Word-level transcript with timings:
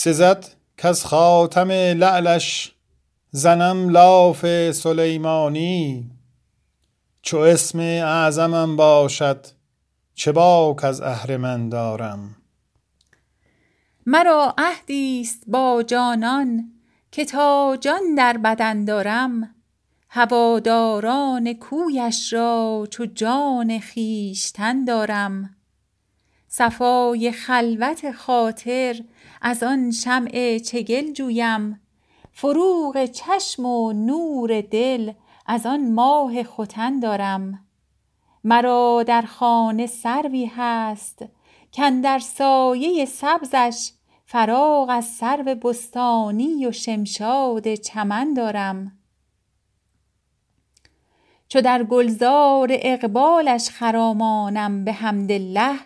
سزد 0.00 0.46
کز 0.76 1.04
خاتم 1.04 1.70
لعلش 1.70 2.74
زنم 3.30 3.88
لاف 3.88 4.70
سلیمانی. 4.72 6.10
چو 7.22 7.38
اسم 7.38 7.78
اعظمم 7.78 8.76
باشد 8.76 9.46
چه 10.14 10.32
باک 10.32 10.84
از 10.84 11.00
اهرمن 11.00 11.68
دارم؟ 11.68 12.36
مرا 14.06 14.54
عهدی 14.58 15.20
است 15.20 15.42
با 15.46 15.82
جانان 15.86 16.72
که 17.12 17.24
تا 17.24 17.76
جان 17.80 18.14
در 18.16 18.36
بدن 18.36 18.84
دارم. 18.84 19.54
هواداران 20.08 21.52
کویش 21.52 22.32
را 22.32 22.86
چو 22.90 23.06
جان 23.06 23.80
خویشتن 23.80 24.84
دارم. 24.84 25.57
صفای 26.48 27.32
خلوت 27.32 28.12
خاطر 28.12 29.04
از 29.42 29.62
آن 29.62 29.90
شمع 29.90 30.58
چگل 30.58 31.12
جویم. 31.12 31.80
فروغ 32.32 33.04
چشم 33.04 33.64
و 33.66 33.92
نور 33.92 34.60
دل 34.60 35.12
از 35.46 35.66
آن 35.66 35.92
ماه 35.92 36.42
ختن 36.42 37.00
دارم. 37.00 37.64
مرا 38.44 39.04
در 39.06 39.22
خانه 39.22 39.86
سروی 39.86 40.50
هست 40.56 41.24
کاندر 41.76 42.18
سایه 42.18 43.04
سبزش 43.04 43.90
فراغ 44.26 44.88
از 44.90 45.04
سرو 45.04 45.54
بستانی 45.54 46.66
و 46.66 46.72
شمشاد 46.72 47.74
چمن 47.74 48.34
دارم. 48.34 48.98
چو 51.48 51.60
در 51.60 51.82
گلزار 51.82 52.68
اقبالش 52.70 53.70
خرامانم 53.70 54.84
بحمدالله 54.84 55.78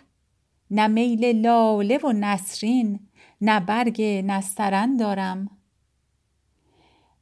نه 0.73 0.87
میل 0.87 1.25
لاله 1.25 1.97
و 1.97 2.11
نسرین 2.11 2.99
نه 3.41 3.59
برگ 3.59 4.01
نسترن 4.01 4.97
دارم. 4.97 5.49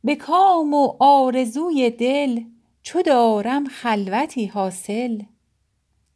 به 0.03 0.15
کام 0.15 0.73
و 0.73 0.95
آرزوی 0.99 1.89
دل 1.89 2.43
چو 2.83 3.01
دارم 3.01 3.65
خلوتی 3.65 4.45
حاصل. 4.45 5.21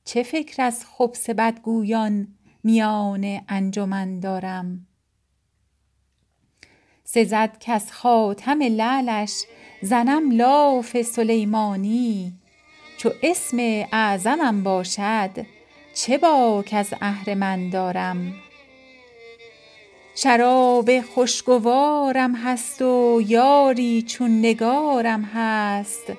چه 0.05 0.23
فکر 0.23 0.61
از 0.63 0.85
خبث 0.85 1.29
بدگویان 1.29 2.27
میان 2.63 3.41
انجمن 3.49 4.19
دارم. 4.19 4.87
سزد 7.03 7.57
کز 7.59 7.91
خاتم 7.91 8.61
لعلش 8.61 9.43
زنم 9.81 10.31
لاف 10.31 11.01
سلیمانی 11.01 12.33
چو 12.97 13.09
اسم 13.23 13.57
اعظمم 13.91 14.63
باشد 14.63 15.54
چه 15.95 16.17
باک 16.17 16.69
از 16.77 16.93
اهرمن 17.01 17.69
دارم؟ 17.69 18.33
شراب 20.15 21.01
خوشگوارم 21.01 22.35
هست 22.35 22.81
و 22.81 23.21
یاری 23.27 24.01
چون 24.01 24.39
نگارم 24.39 25.23
هست. 25.23 26.13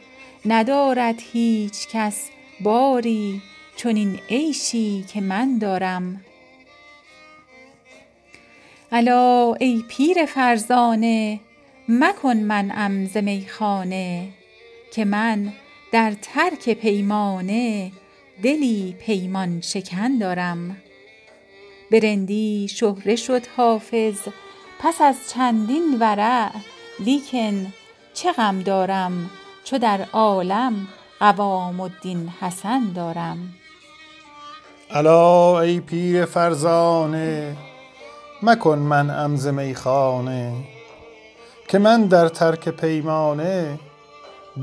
ندارد 0.47 1.14
هیچ 1.32 1.88
کس 1.88 2.28
باری 2.60 3.42
چنین 3.77 4.19
عیشی 4.30 5.04
که 5.08 5.20
من 5.20 5.58
دارم. 5.58 6.24
الا 8.92 9.54
ای 9.60 9.84
پیر 9.88 10.27
فرزانه 10.27 11.41
مکن 11.88 12.36
منعم 12.36 13.06
ز 13.06 13.16
میخانه 13.16 14.28
که 14.92 15.04
من 15.04 15.52
در 15.92 16.12
ترک 16.22 16.70
پیمانه 16.70 17.92
دلی 18.42 18.97
پیمان 19.01 19.61
شکن 19.61 20.19
دارم. 20.19 20.77
به 21.91 22.01
رندی 22.01 22.69
شهره 22.69 23.17
شد 23.17 23.47
حافظ 23.56 24.19
پس 24.78 25.01
از 25.01 25.17
چندین 25.34 25.98
ورع 26.01 26.51
لیکن 27.01 27.73
چه 28.15 28.33
غم 28.33 28.62
دارم 28.62 29.31
چو 29.65 29.78
در 29.78 30.06
عالم 30.12 30.89
قوام 31.20 31.81
الدین 31.81 32.28
حسن 32.41 32.93
دارم. 32.94 33.55
الا 34.91 35.60
ای 35.60 35.81
پیر 35.81 36.25
فرزانه 36.25 37.56
مکن 38.43 38.78
منعم 38.78 39.37
ز 39.37 39.47
میخانه 39.47 40.53
که 41.69 41.78
من 41.78 42.06
در 42.06 42.28
ترک 42.28 42.69
پیمانه 42.69 43.78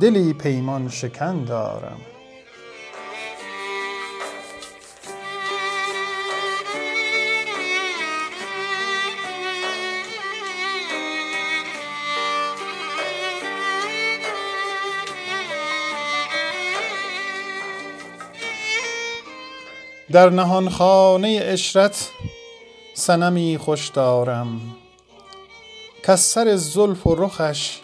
دلی 0.02 0.34
پیمان 0.34 0.90
شکن 0.90 1.44
دارم. 1.44 2.13
در 20.14 20.30
نهانخانه 20.30 21.40
عشرت 21.40 22.10
صنمی 22.94 23.58
خوش 23.58 23.90
دارم. 23.90 24.62
کز 26.04 26.20
سر 26.20 26.56
زلف 26.56 27.08
و 27.08 27.16
رخش 27.16 27.80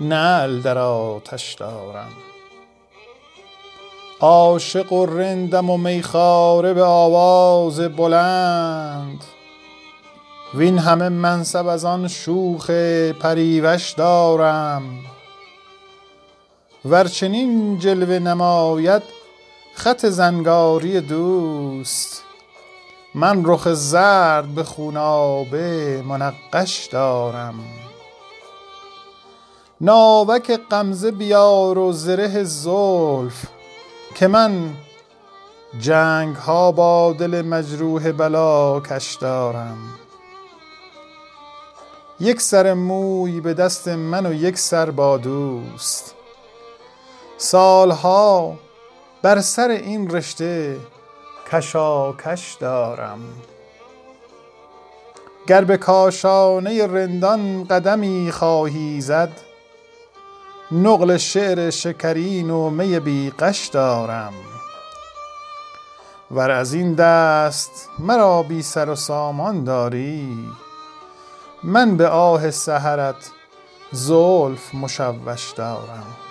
نعل 0.00 0.60
در 0.60 0.78
آتش 0.78 1.54
دارم. 1.54 2.12
عاشق 4.20 4.92
و 4.92 5.06
رندم 5.06 5.70
و 5.70 5.76
میخواره 5.76 6.74
به 6.74 6.84
آواز 6.84 7.80
بلند. 7.80 9.24
وین 10.54 10.78
همه 10.78 11.08
منصب 11.08 11.66
از 11.66 11.84
آن 11.84 12.08
شوخ 12.08 12.70
پریوش 13.20 13.90
دارم. 13.90 14.82
ور 16.84 17.08
چنین 17.08 17.78
جلوه 17.78 18.18
نماید 18.18 19.19
خط 19.80 20.06
زنگاری 20.06 21.00
دوست. 21.00 22.22
من 23.14 23.42
رخ 23.44 23.72
زرد 23.72 24.46
به 24.46 24.64
خونابه 24.64 26.02
منقش 26.06 26.86
دارم. 26.86 27.54
ناوک 29.80 30.60
غمزه 30.70 31.10
بیار 31.10 31.78
و 31.78 31.92
زره 31.92 32.44
زلف 32.44 33.46
که 34.14 34.28
من 34.28 34.70
جنگ 35.78 36.36
ها 36.36 36.72
با 36.72 37.12
دل 37.18 37.42
مجروح 37.42 38.12
بلاکش 38.12 39.14
دارم. 39.14 39.78
یک 42.20 42.40
سر 42.40 42.74
موی 42.74 43.40
به 43.40 43.54
دست 43.54 43.88
من 43.88 44.26
و 44.26 44.34
یک 44.34 44.58
سر 44.58 44.90
با 44.90 45.16
دوست. 45.16 46.14
سالها 47.38 48.54
بر 49.22 49.40
سر 49.40 49.68
این 49.68 50.10
رشته 50.10 50.76
کشاکش 51.52 52.56
دارم. 52.60 53.18
گر 55.46 55.64
به 55.64 55.76
کاشانه 55.76 56.86
رندان 56.86 57.64
قدمی 57.64 58.30
خواهی 58.32 59.00
زد 59.00 59.32
نقل 60.72 61.16
شعر 61.16 61.70
شکرین 61.70 62.50
و 62.50 62.70
می 62.70 63.00
بی 63.00 63.30
غش 63.30 63.66
دارم. 63.66 64.32
ور 66.30 66.50
از 66.50 66.74
این 66.74 66.94
دست 66.94 67.88
مرا 67.98 68.42
بی 68.42 68.62
سر 68.62 68.88
و 68.88 68.94
سامان 68.94 69.64
داری 69.64 70.48
من 71.62 71.96
به 71.96 72.08
آه 72.08 72.50
سحرت 72.50 73.30
زلف 73.92 74.74
مشوش 74.74 75.50
دارم. 75.50 76.29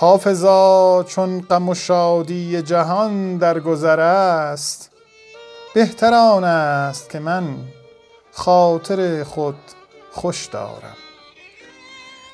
حافظا 0.00 1.04
چون 1.08 1.40
غم 1.40 1.68
و 1.68 1.74
شادی 1.74 2.62
جهان 2.62 3.36
در 3.36 3.60
گذر 3.60 4.00
است 4.00 4.90
بهتر 5.74 6.14
آن 6.14 6.44
است 6.44 7.10
که 7.10 7.18
من 7.18 7.56
خاطر 8.32 9.24
خود 9.24 9.58
خوش 10.10 10.46
دارم. 10.46 10.96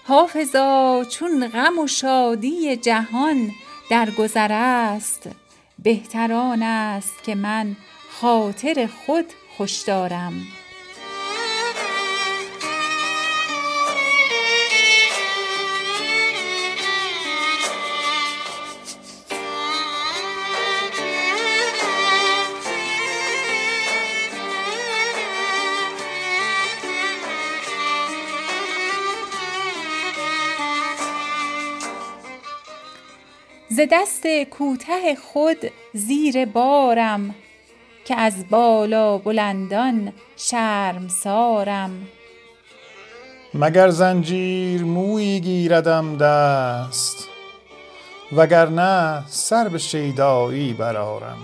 حافظا 0.06 1.04
چون 1.04 1.48
غم 1.48 1.78
و 1.78 1.86
شادی 1.86 2.76
جهان 2.76 3.50
در 3.90 4.10
گذر 4.10 4.52
است 4.52 5.28
بهتر 5.78 6.32
آن 6.32 6.62
است 6.62 7.22
که 7.24 7.34
من 7.34 7.76
خاطر 8.20 8.88
خود 9.06 9.26
خوش 9.56 9.82
دارم. 9.82 10.32
دست 33.86 34.26
کوته 34.26 35.14
خود 35.14 35.58
زیر 35.92 36.44
بارم 36.44 37.34
که 38.04 38.16
از 38.16 38.48
بالا 38.50 39.18
بلندان 39.18 40.12
شرمسارم 40.36 42.08
مگر 43.54 43.88
زنجیر 43.88 44.84
مویی 44.84 45.40
گیردم 45.40 46.16
دست 46.16 47.28
وگرنه 48.32 49.22
سر 49.26 49.68
به 49.68 49.78
شیدایی 49.78 50.72
برارم 50.72 51.38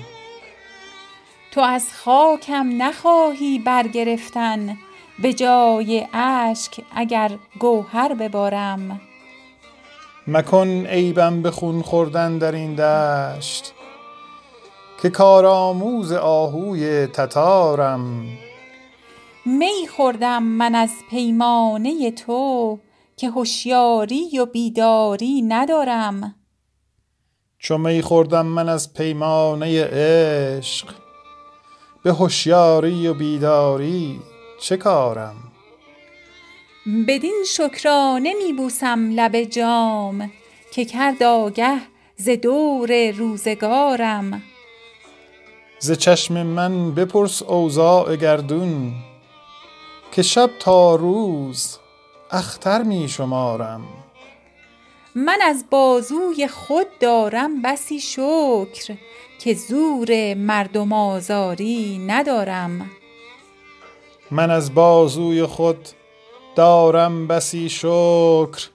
تو 1.50 1.60
از 1.60 1.84
خاکم 1.94 2.82
نخواهی 2.82 3.58
برگرفتن 3.58 4.78
به 5.22 5.32
جای 5.32 6.06
اشک 6.12 6.80
اگر 6.94 7.38
گوهر 7.58 8.14
ببارم. 8.14 9.00
مکن 10.32 10.86
عیبم 10.86 11.42
به 11.42 11.50
خون 11.50 11.82
خوردن 11.82 12.38
در 12.38 12.52
این 12.52 12.74
دشت 12.74 13.74
که 15.02 15.10
کارآموز 15.10 16.12
آهوی 16.12 17.06
تتارم. 17.06 18.24
می 19.46 19.88
خوردم 19.96 20.42
من 20.42 20.74
از 20.74 20.90
پیمانه 21.10 22.10
تو 22.10 22.78
که 23.16 23.30
هوشیاری 23.30 24.38
و 24.38 24.46
بیداری 24.46 25.42
ندارم. 25.42 26.34
چو 27.58 27.78
می 27.78 28.02
خوردم 28.02 28.46
من 28.46 28.68
از 28.68 28.94
پیمانه 28.94 29.84
عشق 29.84 30.94
به 32.02 32.12
هوشیاری 32.12 33.08
و 33.08 33.14
بیداری 33.14 34.20
چه 34.60 34.76
کارم؟ 34.76 35.49
بدین 36.86 37.44
شکرانه 37.46 38.34
می 38.34 38.52
بوسم 38.52 39.10
لب 39.10 39.42
جام 39.42 40.30
که 40.72 40.84
کرد 40.84 41.22
آگه 41.22 41.80
ز 42.16 42.28
دور 42.28 43.10
روزگارم. 43.10 44.42
ز 45.78 45.92
چشم 45.92 46.42
من 46.42 46.94
بپرس 46.94 47.42
اوضاع 47.42 48.16
گردون 48.16 48.92
که 50.12 50.22
شب 50.22 50.50
تا 50.58 50.94
روز 50.94 51.78
اختر 52.30 52.82
می 52.82 53.08
شمارم. 53.08 53.82
من 55.14 55.38
از 55.42 55.64
بازوی 55.70 56.48
خود 56.48 56.86
دارم 57.00 57.62
بسی 57.62 58.00
شکر 58.00 58.94
که 59.40 59.54
زور 59.54 60.34
مردم 60.34 60.92
آزاری 60.92 61.98
ندارم. 62.06 62.90
من 64.30 64.50
از 64.50 64.74
بازوی 64.74 65.46
خود 65.46 65.88
دارم 66.54 67.26
بسی 67.26 67.68
شکر 67.68 68.68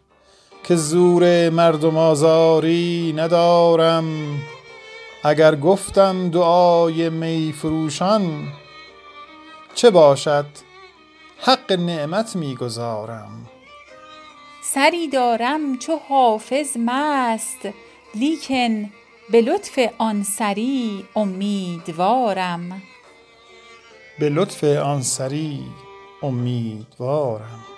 که 0.64 0.76
زور 0.76 1.50
مردم 1.50 1.98
آزاری 1.98 3.14
ندارم. 3.18 4.06
اگر 5.24 5.56
گفتم 5.56 6.30
دعای 6.30 7.10
می 7.10 7.54
فروشان 7.58 8.48
چه 9.76 9.90
باشد؟ 9.90 10.46
حق 11.40 11.72
نعمت 11.72 12.36
می 12.36 12.56
گزارم 12.56 13.50
سری 14.62 15.08
دارم 15.08 15.78
چو 15.78 15.96
حافظ 16.10 16.78
مست 16.86 17.70
لیکن 18.16 18.92
به 19.32 19.42
لطف 19.42 19.80
آن 19.98 20.24
سری 20.24 21.06
امیدوارم. 21.16 22.82
به 24.20 24.30
لطف 24.30 24.64
آن 24.64 25.02
سری 25.02 25.64
امیدوارم 26.26 27.75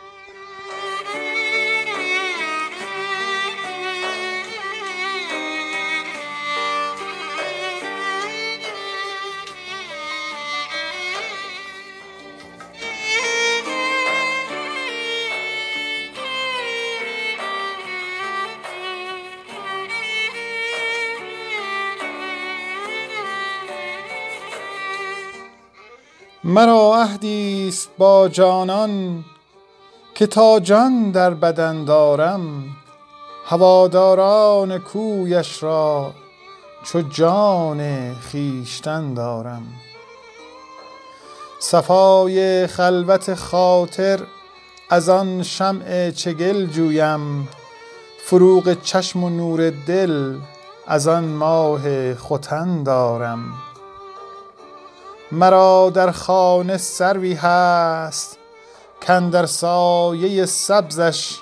مرا 26.50 26.96
عهدی 26.96 27.68
است 27.68 27.90
با 27.98 28.28
جانان 28.28 29.26
که 30.16 30.28
تا 30.28 30.60
جان 30.60 31.12
در 31.12 31.34
بدن 31.34 31.86
دارم 31.86 32.64
هواداران 33.46 34.80
کویش 34.80 35.64
را 35.64 36.14
چو 36.84 37.02
جان 37.02 38.14
خویشتن 38.14 39.14
دارم. 39.14 39.64
صفای 41.60 42.68
خلوت 42.68 43.34
خاطر 43.34 44.20
از 44.90 45.10
آن 45.10 45.44
شمع 45.44 46.12
چگل 46.12 46.66
جویم 46.66 47.48
فروغ 48.26 48.82
چشم 48.82 49.24
و 49.24 49.30
نور 49.30 49.70
دل 49.70 50.36
از 50.88 51.08
آن 51.08 51.24
ماه 51.24 52.14
ختن 52.14 52.84
دارم. 52.84 53.67
مرا 55.32 55.92
در 55.94 56.12
خانه 56.12 56.78
سروی 56.78 57.34
هست 57.34 58.38
کاندر 59.08 59.46
سایه 59.46 60.46
سبزش. 60.46 61.38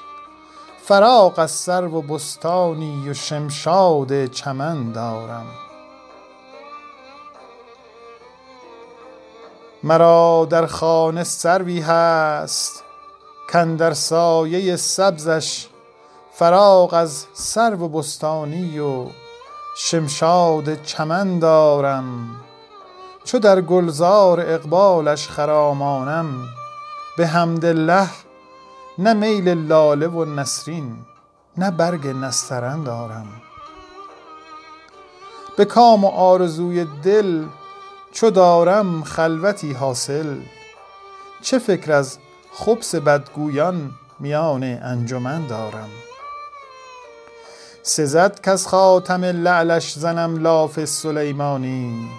فراغ 0.83 1.39
از 1.39 1.51
سرو 1.51 1.97
و 1.97 2.01
بستانی 2.01 3.09
و 3.09 3.13
شمشاد 3.13 4.25
چمن 4.25 4.91
دارم. 4.91 5.45
مرا 9.83 10.47
در 10.49 10.65
خانه 10.65 11.23
سروی 11.23 11.79
هست 11.79 12.83
کاندر 13.51 13.93
سایه 13.93 14.75
سبزش. 14.75 15.67
فراغ 16.33 16.93
از 16.93 17.25
سرو 17.33 17.85
و 17.85 17.87
بستانی 17.87 18.79
و 18.79 19.05
شمشاد 19.77 20.81
چمن 20.83 21.39
دارم. 21.39 22.41
چو 23.25 23.39
در 23.39 23.61
گلزار 23.61 24.39
اقبالش 24.39 25.29
خرامانم 25.29 26.47
بحمدالله 27.17 28.09
نه 28.97 29.13
میل 29.13 29.49
لاله 29.49 30.07
و 30.07 30.25
نسرین 30.25 30.97
نه 31.57 31.71
برگ 31.71 32.07
نسترن 32.07 32.83
دارم. 32.83 33.27
به 35.57 35.65
کام 35.65 36.05
و 36.05 36.07
آرزوی 36.07 36.85
دل 37.03 37.43
چو 38.11 38.29
دارم 38.29 39.03
خلوتی 39.03 39.73
حاصل 39.73 40.37
چه 41.41 41.59
فکر 41.59 41.91
از 41.91 42.17
خبث 42.53 42.95
بدگویان 42.95 43.91
میان 44.19 44.63
انجمن 44.63 45.47
دارم. 45.47 45.89
سزد 47.83 48.41
کز 48.41 48.67
خاتم 48.67 49.23
لعلش 49.23 49.93
زنم 49.93 50.37
لاف 50.37 50.85
سلیمانی 50.85 52.09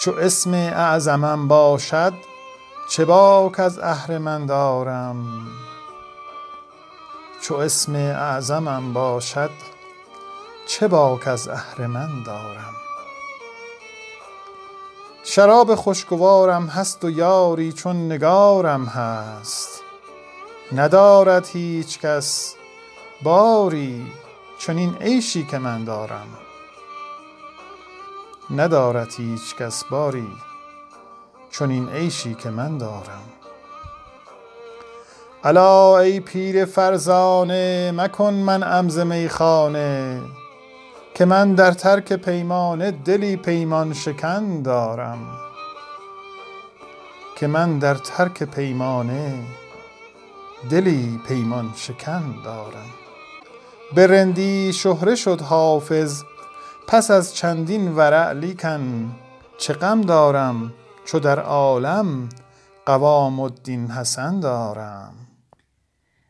چو 0.00 0.12
اسم 0.12 0.54
اعظمم 0.54 1.48
باشد 1.48 2.12
چه 2.90 3.04
باک 3.04 3.60
از 3.60 3.78
اهرمن 3.78 4.46
دارم؟ 4.46 5.46
چو 7.42 7.54
اسم 7.54 7.94
اعظمم 7.94 8.92
باشد 8.92 9.50
چه 10.66 10.88
باک 10.88 11.28
از 11.28 11.48
اهرمن 11.48 12.22
دارم؟ 12.22 12.74
شراب 15.24 15.74
خوشگوارم 15.74 16.66
هست 16.66 17.04
و 17.04 17.10
یاری 17.10 17.72
چون 17.72 18.12
نگارم 18.12 18.84
هست. 18.84 19.82
ندارد 20.72 21.46
هیچ 21.46 22.00
کس 22.00 22.54
باری 23.22 24.12
چنین 24.58 24.96
عیشی 25.00 25.44
که 25.44 25.58
من 25.58 25.84
دارم. 25.84 26.47
ندارد 28.50 29.14
هیچ 29.16 29.56
کس 29.56 29.84
باری 29.84 30.28
چنین 31.50 31.88
عیشی 31.88 32.34
که 32.34 32.50
من 32.50 32.78
دارم. 32.78 33.22
الا 35.44 35.98
ای 35.98 36.20
پیر 36.20 36.64
فرزانه 36.64 37.92
مکن 37.96 38.34
منعم 38.34 38.88
ز 38.88 38.98
میخانه 38.98 40.22
که 41.14 41.24
من 41.24 41.54
در 41.54 41.72
ترک 41.72 42.12
پیمانه 42.12 42.90
دلی 42.90 43.36
پیمان 43.36 43.92
شکن 43.92 44.62
دارم. 44.62 45.18
که 47.36 47.46
من 47.46 47.78
در 47.78 47.94
ترک 47.94 48.42
پیمانه 48.42 49.42
دلی 50.70 51.20
پیمان 51.28 51.72
شکن 51.76 52.34
دارم. 52.44 52.90
به 53.94 54.06
رندی 54.06 54.72
شهره 54.72 55.14
شد 55.14 55.40
حافظ 55.40 56.22
پس 56.88 57.10
از 57.10 57.34
چندین 57.34 57.88
ورع 57.88 58.32
لیکن 58.32 59.14
چه 59.58 59.72
غم 59.72 60.00
دارم 60.00 60.72
چو 61.04 61.18
در 61.18 61.40
عالم 61.40 62.28
قوام 62.86 63.40
الدین 63.40 63.90
حسن 63.90 64.40
دارم. 64.40 65.14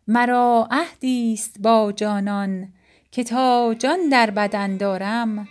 مرا 0.08 0.68
عهدی 0.70 1.34
است 1.34 1.60
با 1.60 1.92
جانان 1.96 2.72
که 3.10 3.24
تا 3.24 3.74
جان 3.78 4.08
در 4.12 4.30
بدن 4.30 4.76
دارم 4.76 5.48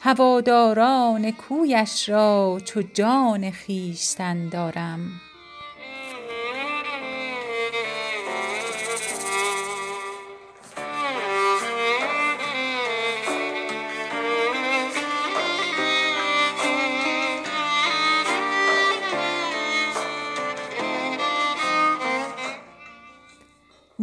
هواداران 0.00 1.30
کویش 1.30 2.08
را 2.08 2.58
چو 2.64 2.82
جان 2.82 3.50
خویشتن 3.50 4.48
دارم. 4.48 4.98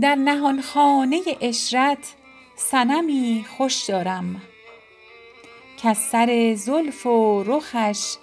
در 0.02 0.16
نهانخانه 0.16 1.22
عشرت 1.42 2.16
صنمی 2.56 3.46
خوش 3.58 3.84
دارم 3.84 4.42
کز 5.84 5.98
سر 5.98 6.54
زلف 6.58 7.06
و 7.06 7.44
رخش 7.44 8.16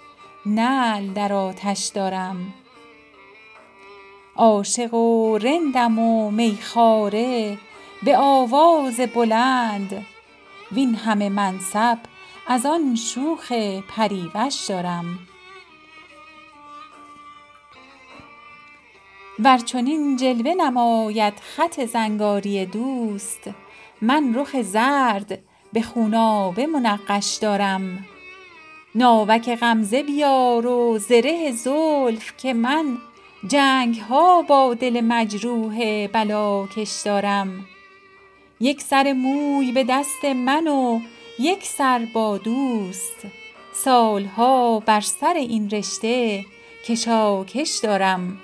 نعل 0.45 1.13
در 1.13 1.33
آتش 1.33 1.85
دارم. 1.85 2.53
عاشق 4.35 4.93
و 4.93 5.37
رندم 5.37 5.99
و 5.99 6.31
میخواره 6.31 7.57
به 8.03 8.17
آواز 8.17 8.99
بلند 8.99 10.05
وین 10.71 10.95
همه 10.95 11.29
منصب 11.29 11.97
از 12.47 12.65
آن 12.65 12.95
شوخ 12.95 13.51
پریوش 13.87 14.65
دارم. 14.69 15.19
ور 19.39 19.57
چنین 19.57 20.17
جلوه 20.17 20.53
نماید 20.53 21.33
خط 21.39 21.85
زنگاری 21.85 22.65
دوست 22.65 23.49
من 24.01 24.35
رخ 24.35 24.61
زرد 24.61 25.39
به 25.73 25.81
خونابه 25.81 26.67
منقش 26.67 27.37
دارم. 27.41 28.05
ناوک 28.95 29.55
غمزه 29.55 30.03
بیار 30.03 30.65
و 30.65 30.97
زره 30.97 31.51
زلف 31.51 32.37
که 32.37 32.53
من 32.53 32.97
جنگ 33.47 33.95
ها 33.99 34.41
با 34.41 34.73
دل 34.73 35.01
مجروح 35.01 36.07
بلاکش 36.07 37.01
دارم. 37.05 37.65
یک 38.59 38.81
سر 38.81 39.13
موی 39.13 39.71
به 39.71 39.83
دست 39.83 40.25
من 40.25 40.67
و 40.67 40.99
یک 41.39 41.63
سر 41.63 42.07
با 42.13 42.37
دوست 42.37 43.27
سال 43.73 44.25
ها 44.25 44.79
بر 44.79 45.01
سر 45.01 45.33
این 45.33 45.69
رشته 45.69 46.45
کشاکش 46.85 47.79
دارم. 47.83 48.37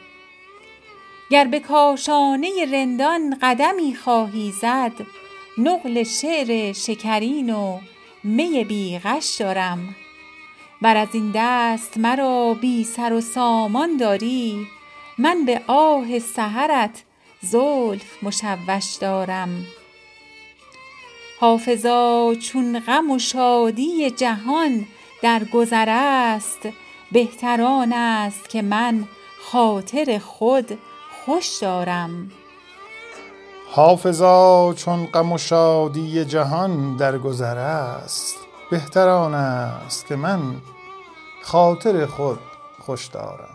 گر 1.31 1.45
به 1.45 1.59
کاشانه 1.59 2.50
رندان 2.71 3.38
قدمی 3.41 3.95
خواهی 3.95 4.51
زد 4.51 4.91
نقل 5.57 6.03
شعر 6.03 6.73
شکرین 6.73 7.53
و 7.53 7.79
می 8.23 8.63
بی 8.63 9.00
غش 9.00 9.35
دارم. 9.39 9.95
ور 10.81 10.97
از 10.97 11.07
این 11.13 11.31
دست 11.35 11.97
مرا 11.97 12.53
بی 12.53 12.83
سر 12.83 13.13
و 13.13 13.21
سامان 13.21 13.97
داری 13.97 14.67
من 15.17 15.45
به 15.45 15.61
آه 15.67 16.19
سحرت 16.19 17.03
زلف 17.41 18.23
مشوش 18.23 18.95
دارم. 19.01 19.65
حافظا 21.39 22.35
چون 22.35 22.79
غم 22.79 23.11
و 23.11 23.19
شادی 23.19 24.11
جهان 24.11 24.85
در 25.21 25.43
گذر 25.43 25.89
است 25.89 26.69
بهتر 27.11 27.61
است 27.93 28.50
که 28.50 28.61
من 28.61 29.03
خاطر 29.41 30.19
خود 30.19 30.77
خوش 31.25 31.58
دارم. 31.58 32.32
حافظا 33.72 34.74
چون 34.74 35.06
غم 35.06 35.32
و 35.32 35.38
شادی 35.38 36.25
جهان 36.25 36.96
در 36.96 37.18
گذر 37.18 37.58
است 37.58 38.36
بهتر 38.72 39.10
آن 39.10 39.34
است 39.34 40.08
که 40.08 40.16
من 40.16 40.56
خاطر 41.44 42.06
خود 42.06 42.40
خوش 42.80 43.06
دارم. 43.06 43.50